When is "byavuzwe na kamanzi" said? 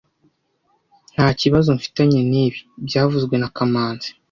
2.87-4.09